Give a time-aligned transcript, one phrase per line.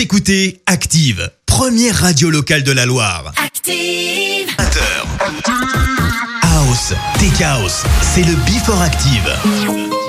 [0.00, 3.34] Écoutez Active, première radio locale de la Loire.
[3.36, 4.80] Active 20h.
[6.40, 9.99] House, Tech House, c'est le Before Active.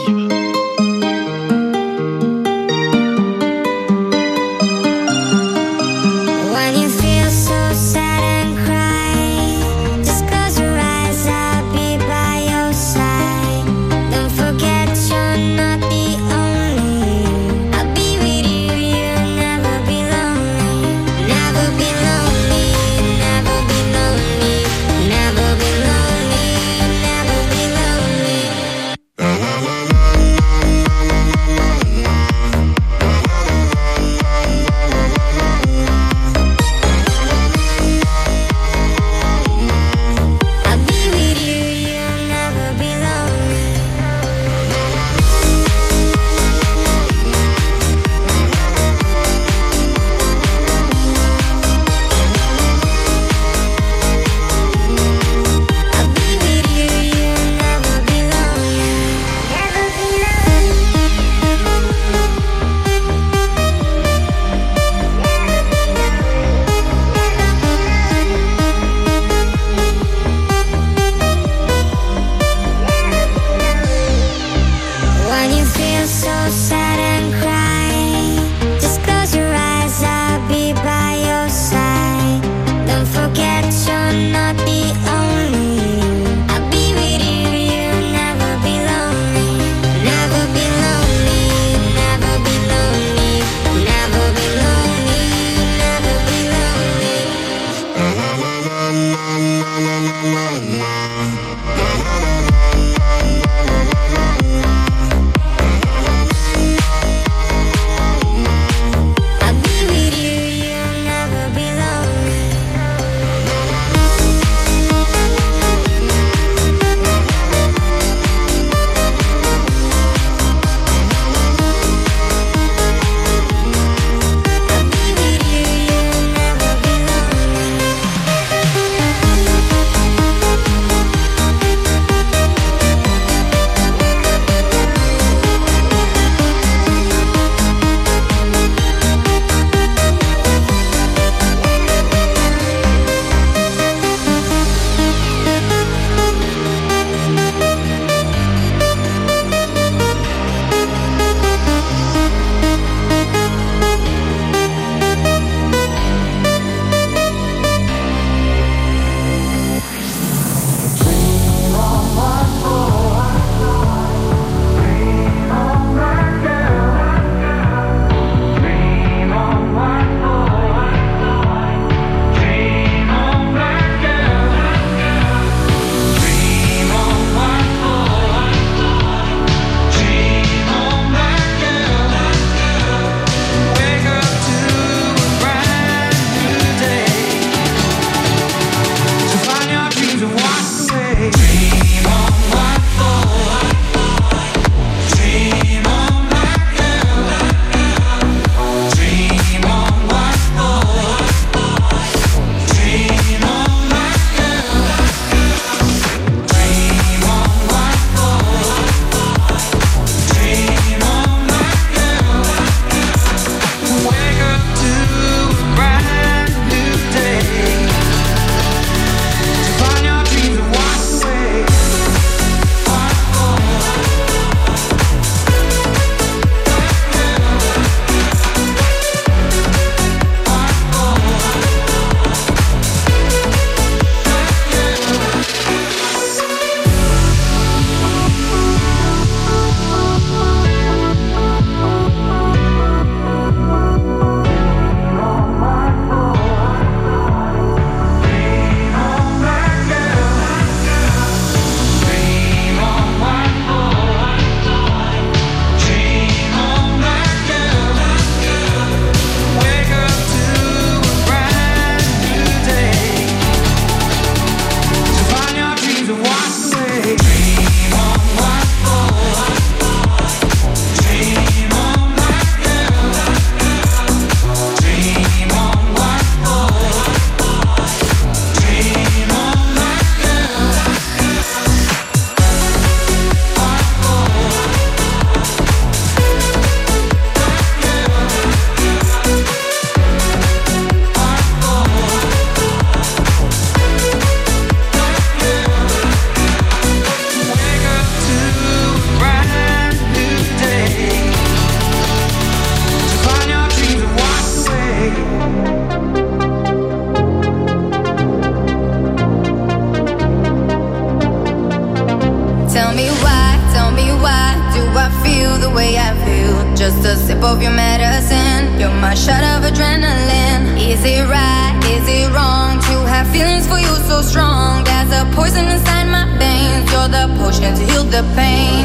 [324.11, 324.83] so strong.
[324.83, 326.85] There's a poison inside my veins.
[326.91, 328.83] You're the potion to heal the pain.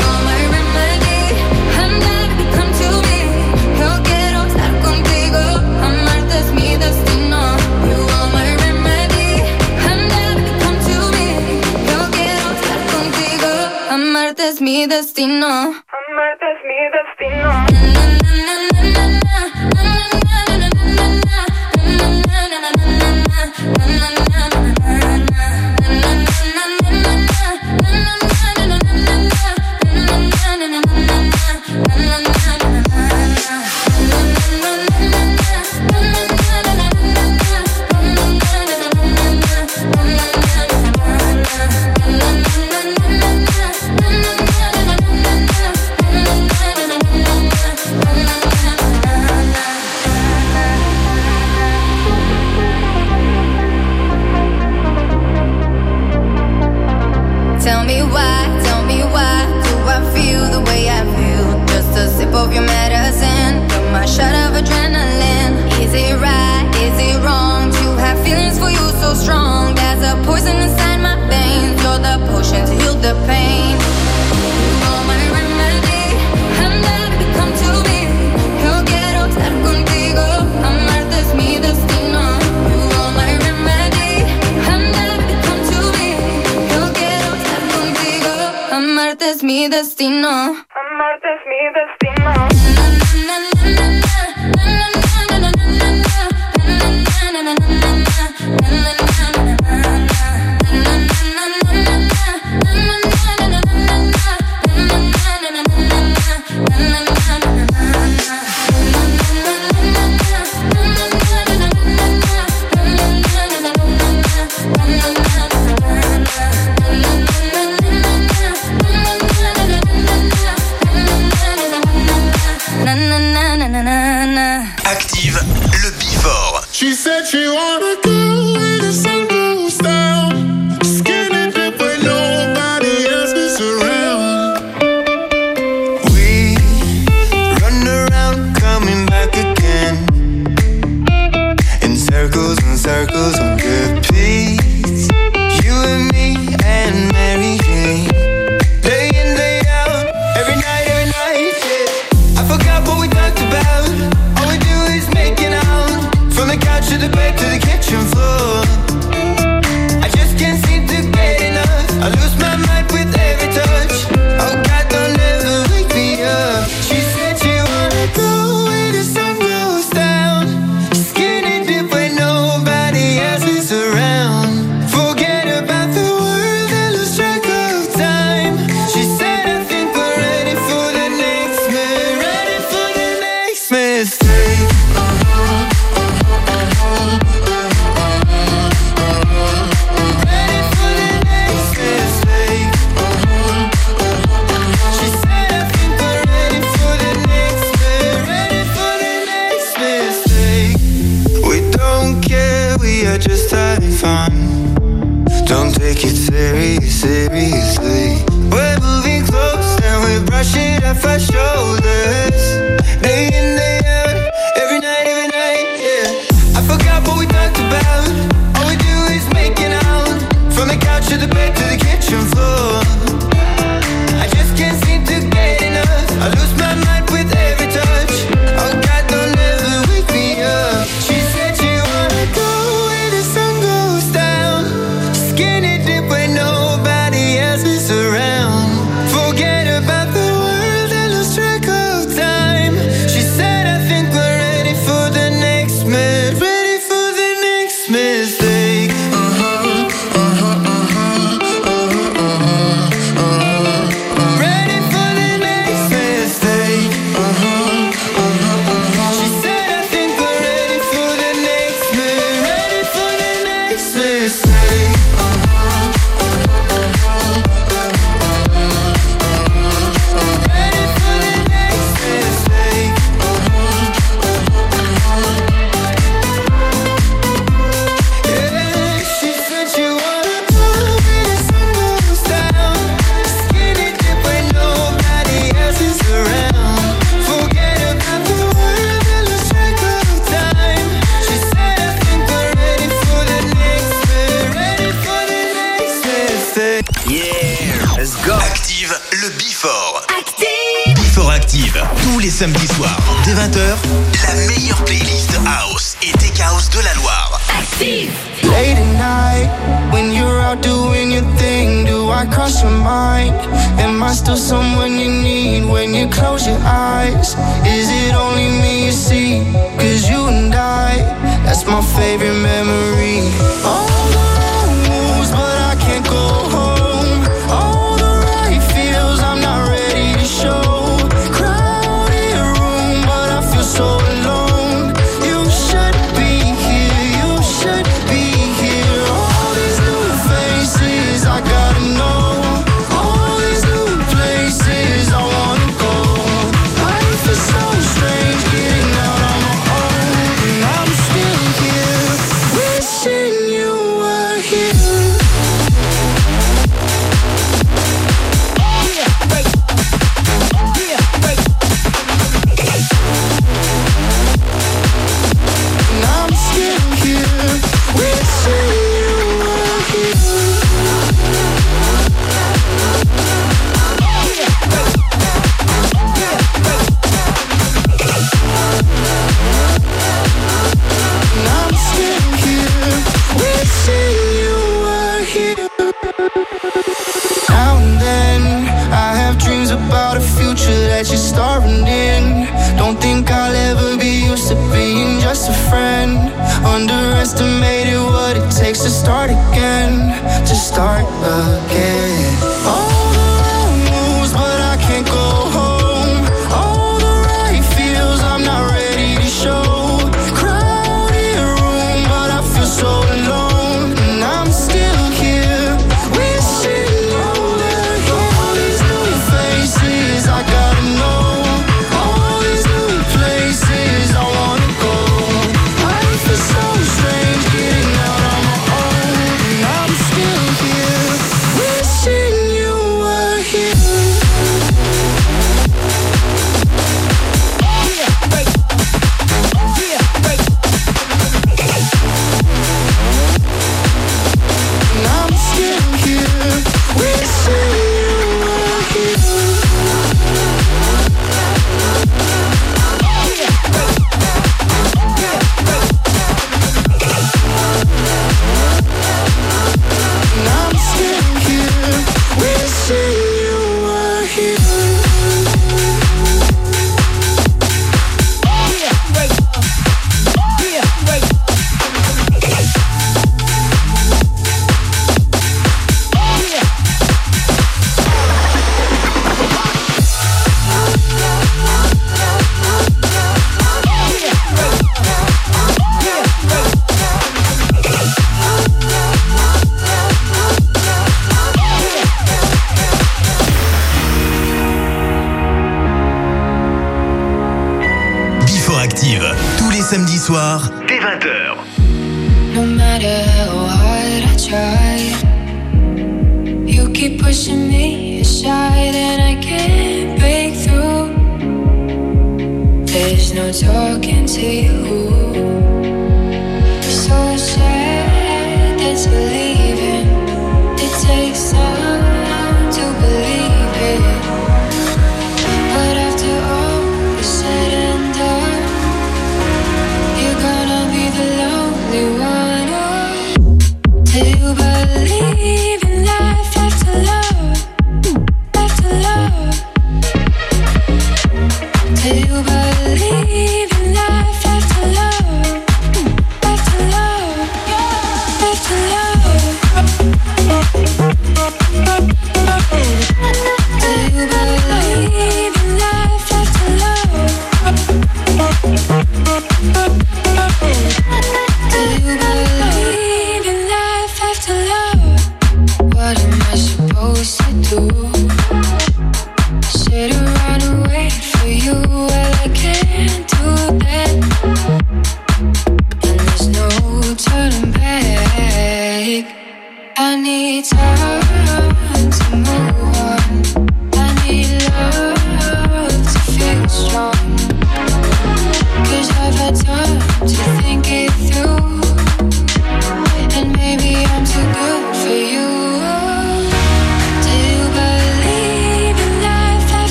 [0.00, 1.22] You're my remedy.
[3.80, 5.40] Yo quiero estar contigo.
[5.88, 7.40] Amarte es mi destino.
[7.88, 9.30] You are my remedy.
[11.90, 13.50] Yo quiero estar contigo.
[13.96, 15.50] Amarte es mi destino.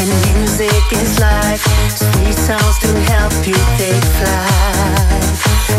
[0.00, 1.62] And music is life.
[1.94, 5.24] Sweet songs to help you take flight.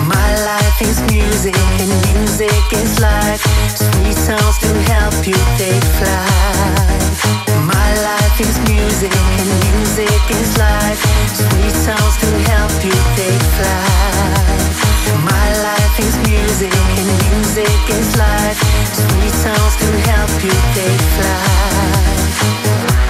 [0.05, 3.41] My life is music, and music is life.
[3.75, 4.17] Sweet
[4.59, 7.03] to help you take flight.
[7.65, 11.01] My life is music, and music is life.
[11.33, 11.75] Sweet
[12.23, 14.63] to help you take flight.
[15.23, 18.59] My life is music, and music is life.
[18.93, 23.02] Sweet sounds to help you take flight.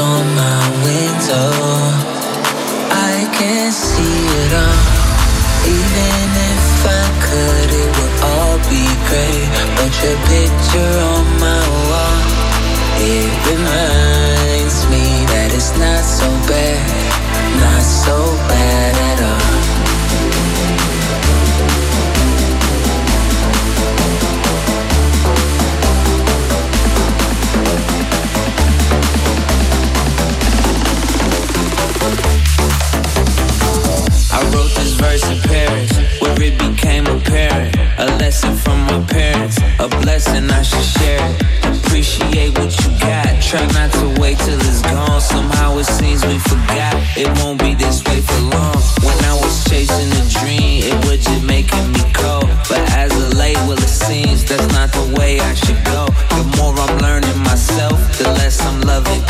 [0.00, 1.52] on my window.
[3.12, 4.80] I can see it all.
[5.78, 6.68] Even if
[7.00, 9.48] I could, it would all be great.
[9.76, 12.20] But your picture on my wall,
[13.12, 17.09] it reminds me that it's not so bad.
[35.00, 37.74] first appearance Where it became apparent.
[37.98, 41.26] A lesson from my parents A blessing I should share.
[41.64, 45.20] It Appreciate what you got Try not to wait till it's gone.
[45.20, 48.80] Somehow it seems we forgot It won't be this way for long.
[49.06, 52.48] When I was chasing a dream It was just making me cold.
[52.68, 56.06] But as of lay, well it seems That's not the way I should go.
[56.36, 59.29] The more I'm learning myself The less I'm loving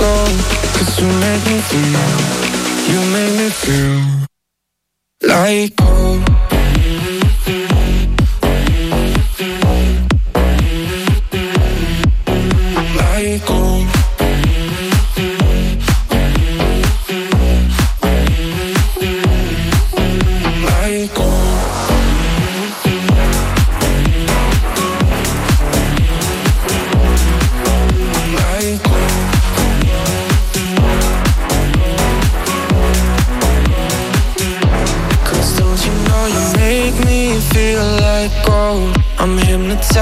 [0.00, 0.12] go.
[0.76, 2.04] Cause you make me feel
[2.90, 4.00] You make me feel
[5.22, 6.29] Like home.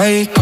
[0.00, 0.39] like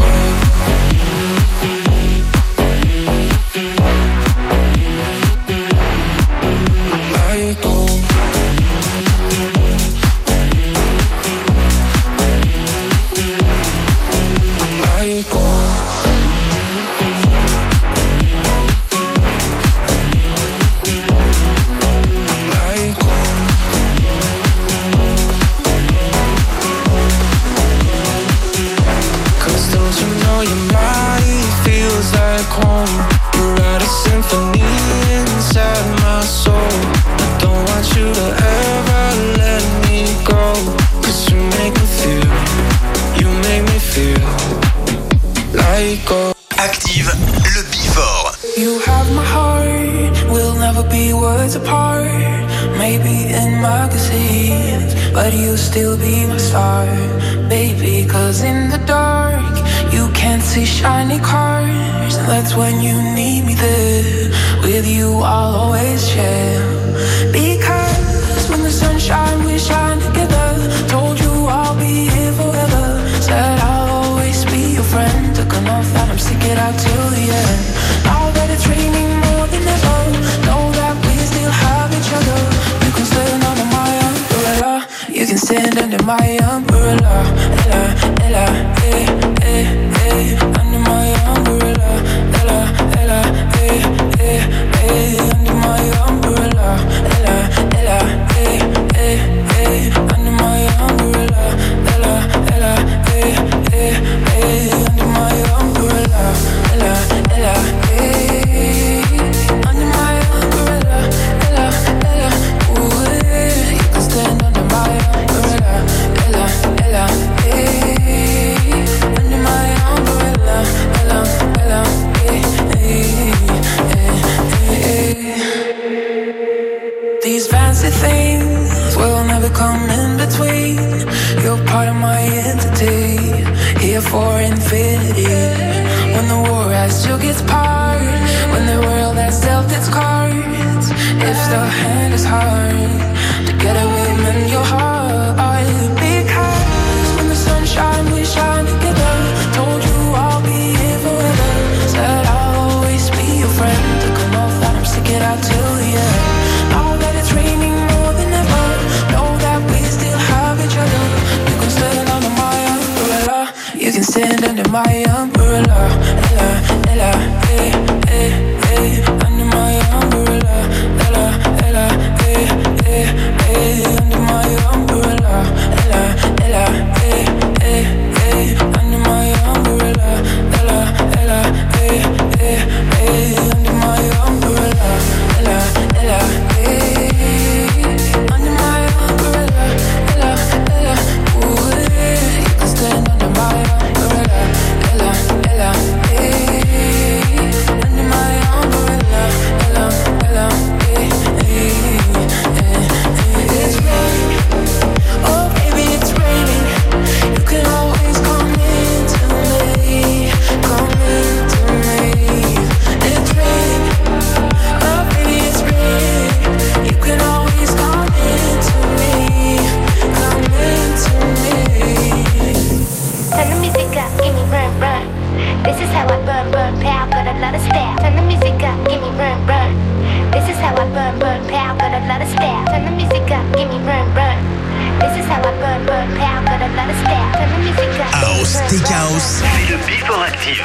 [238.68, 239.18] Côté chaos.
[239.18, 240.62] C'est le Before Active.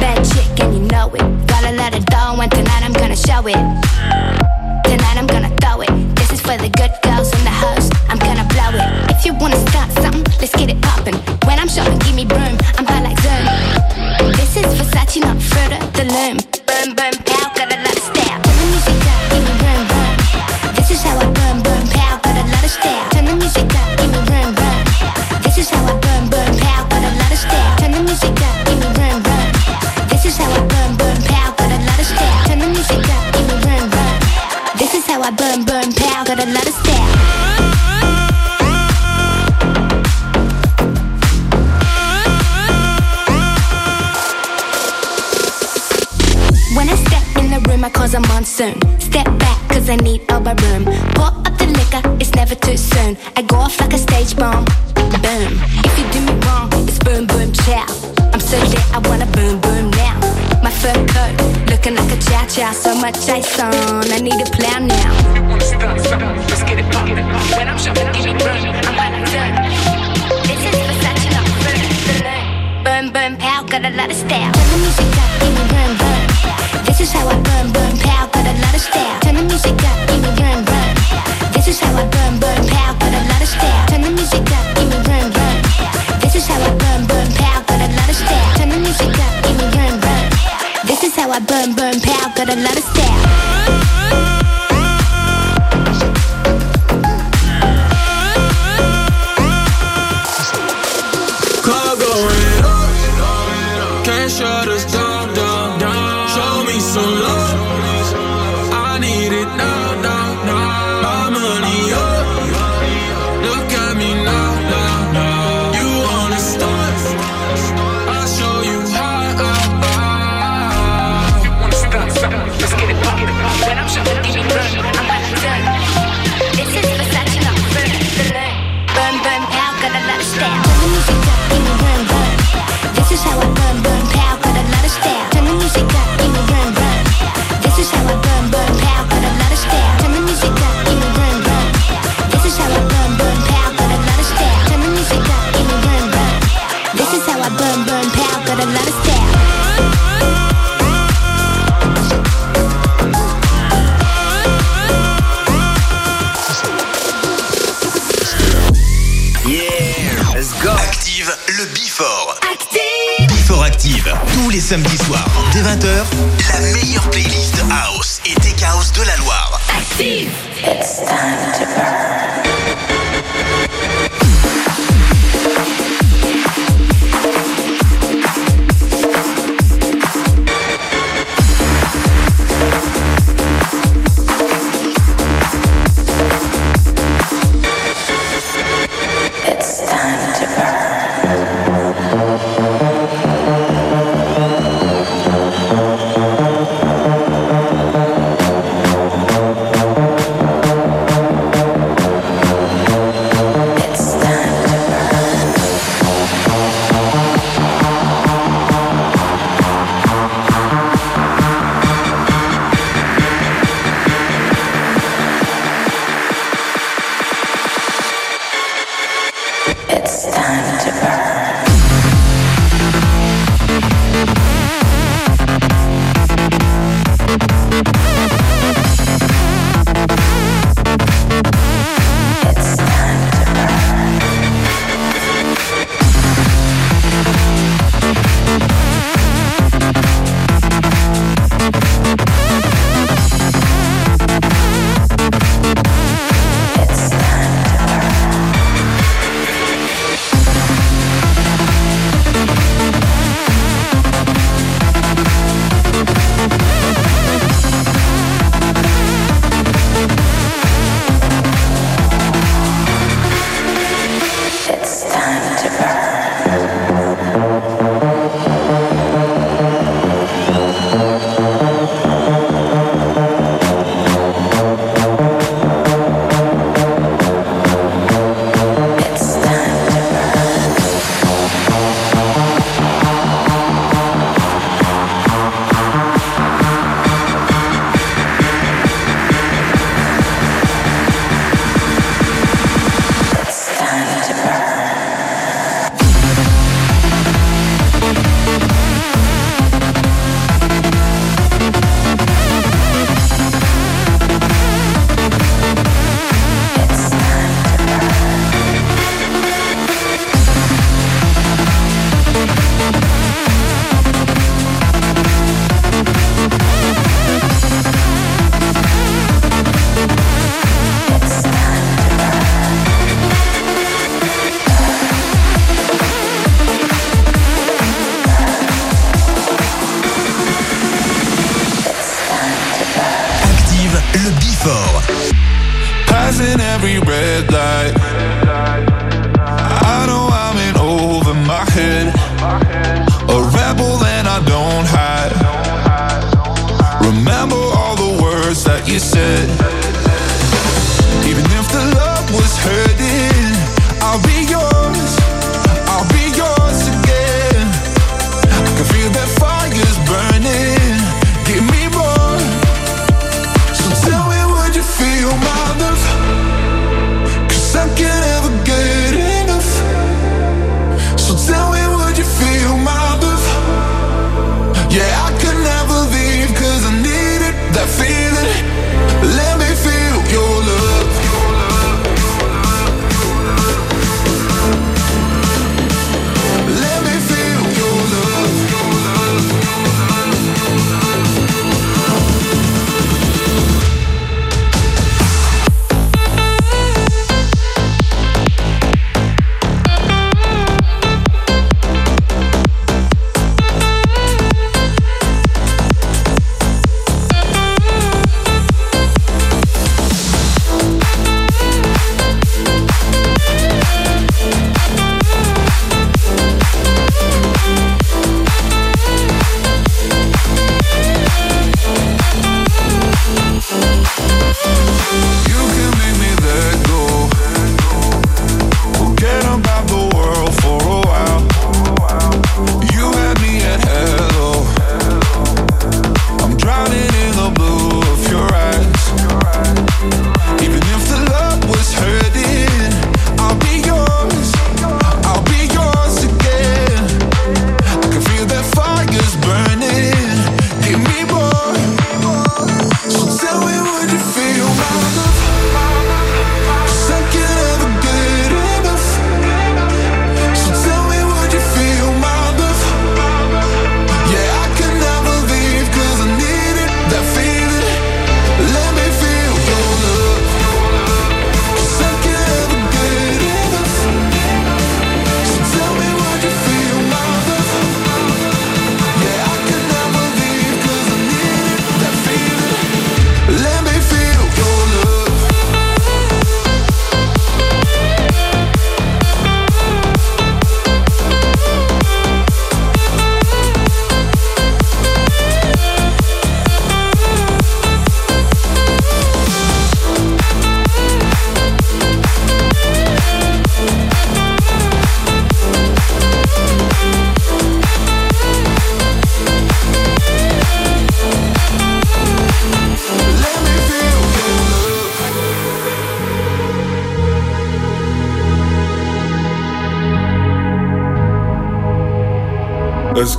[0.00, 1.22] Bad chick and you know it.
[1.46, 3.56] Gotta let it dough and tonight I'm gonna show it.
[4.84, 5.90] Tonight I'm gonna throw it.
[6.16, 7.90] This is for the good girls in the house.
[8.08, 9.10] I'm gonna blow it.
[9.10, 11.16] If you wanna start something, let's get it poppin'.
[11.46, 12.49] When I'm showing, give me broom.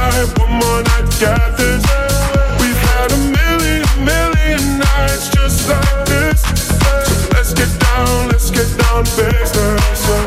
[0.00, 1.84] One more night like this.
[2.60, 8.68] We've had a million, million nights just like this So let's get down, let's get
[8.78, 10.19] down business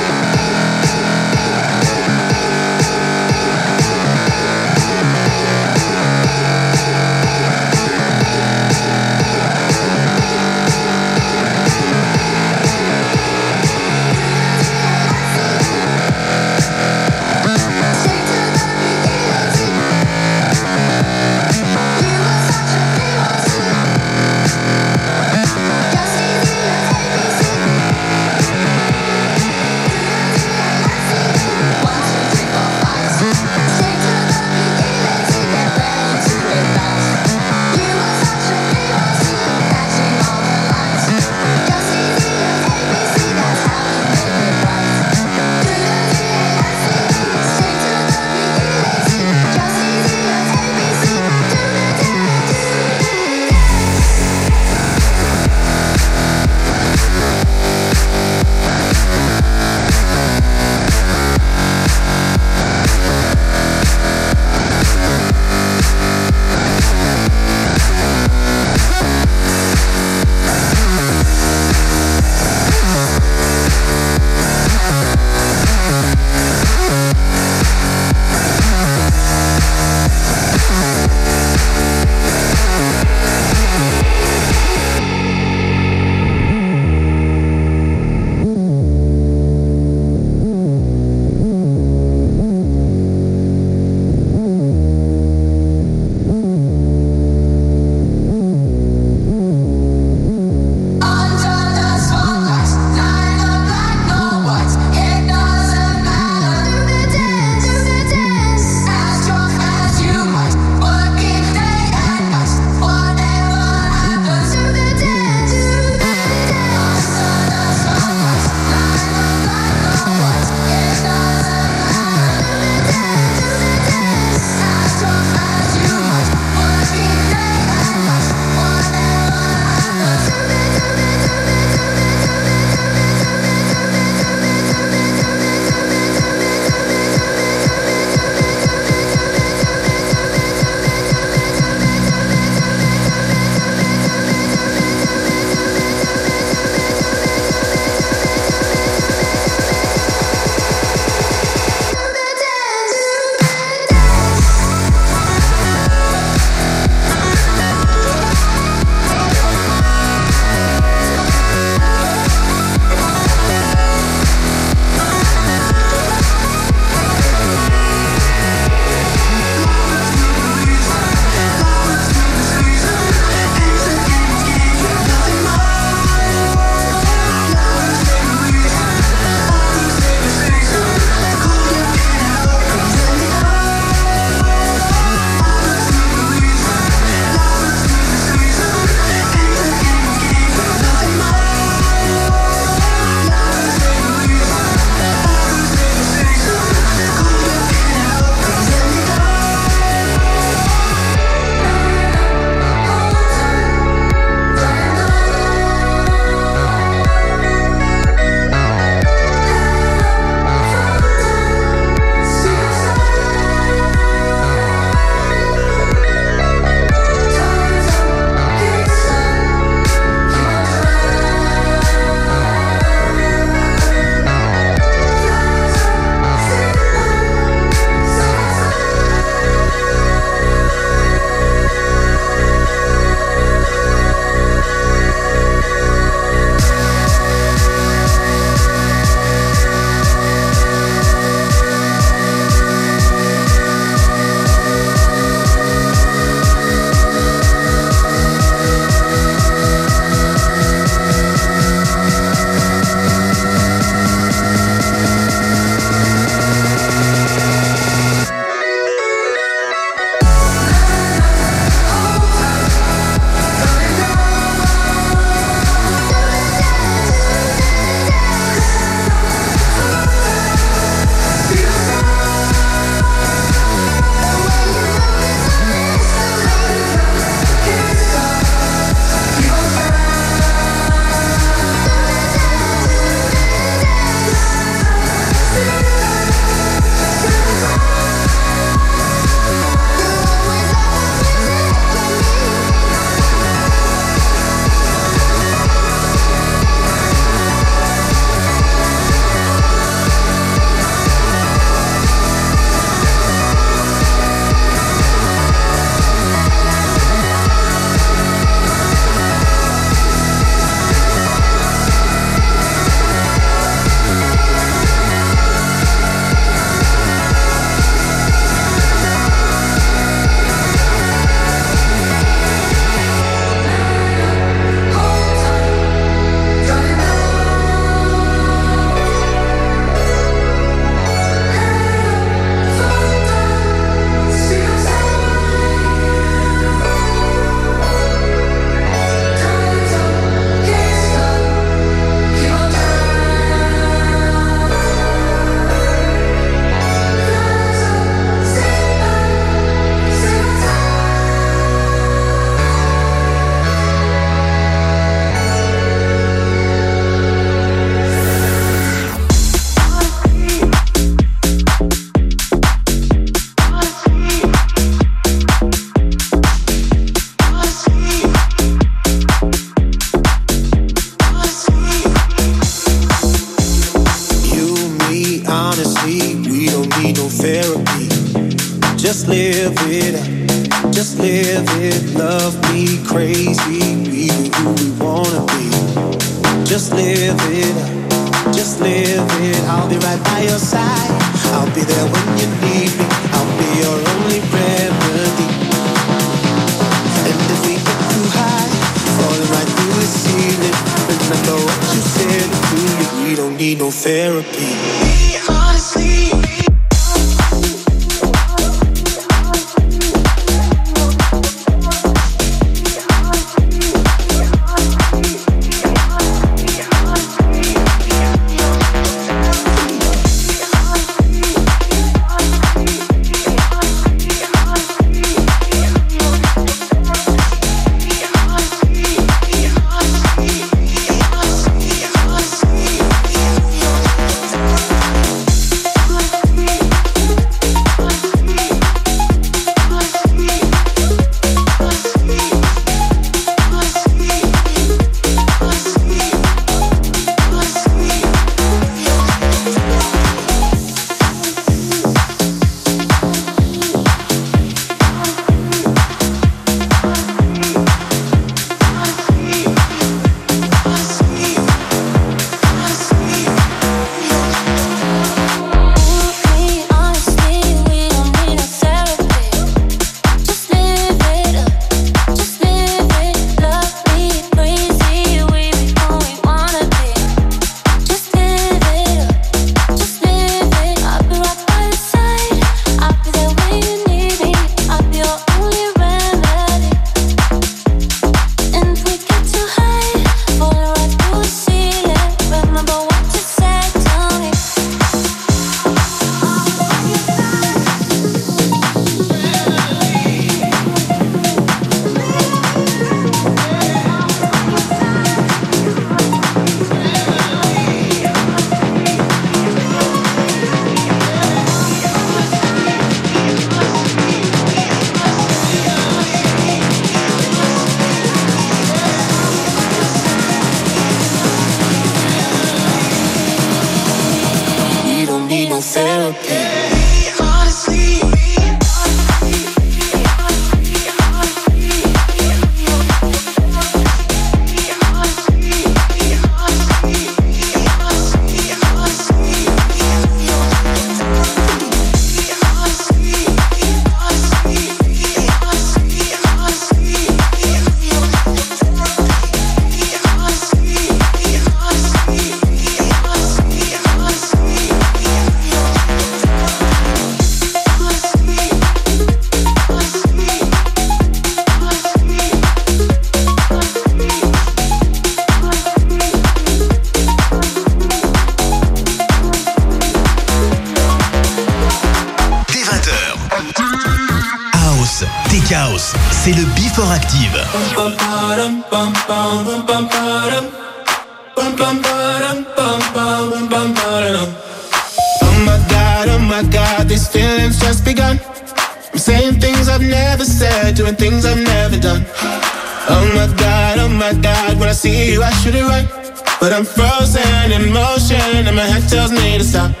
[596.81, 600.00] I'm frozen in motion and my head tells me to stop.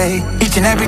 [0.00, 0.24] day.
[0.40, 0.86] Each and every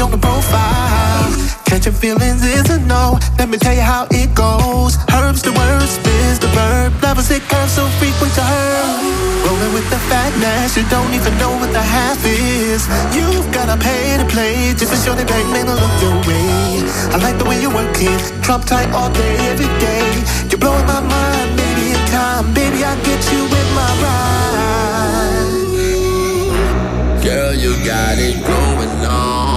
[0.00, 1.28] on the profile.
[1.66, 3.18] Catching feelings is a no.
[3.38, 4.96] Let me tell you how it goes.
[5.12, 6.92] Herbs the words, spins the verb.
[7.02, 9.20] Lovers it curves so frequent to her.
[9.44, 12.88] Rolling with the fatness, you don't even know what the half is.
[13.14, 16.82] You've gotta pay to play just to show the bank man to look your way.
[17.12, 20.06] I like the way you work it, drop tight all day, every day.
[20.48, 21.92] You're blowing my mind, baby.
[21.92, 24.40] In time, baby, I get you in my ride.
[27.24, 29.49] Girl, you got it going on.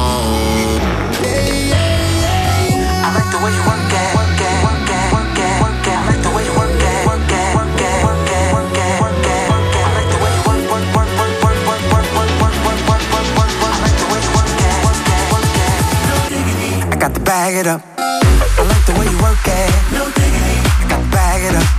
[17.44, 17.82] bag it up.
[17.98, 19.70] I like the way you work it.
[19.92, 20.58] No diggity.
[20.80, 21.70] I got bag it up.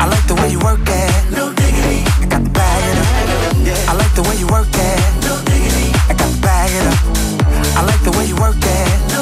[0.00, 1.32] I like the way you work it.
[1.32, 2.00] No diggity.
[2.22, 3.90] I got bag it up.
[3.90, 5.00] I like the way you work it.
[5.26, 5.92] No diggity.
[6.08, 6.98] I got bag it up.
[7.78, 9.15] I like the way you work it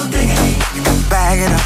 [1.37, 1.65] bag it up.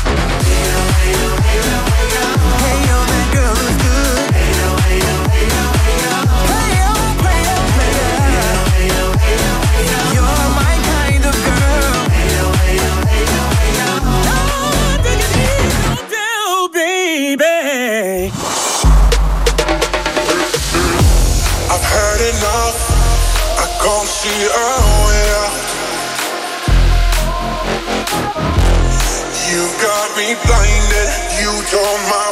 [31.41, 32.28] You don't mind.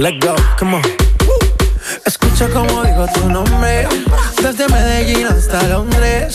[0.00, 0.82] let go, come on.
[2.06, 3.86] Escucha como digo tu nombre,
[4.42, 6.34] desde Medellín hasta Londres.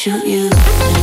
[0.00, 0.99] shoot you.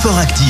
[0.00, 0.49] Sport Active.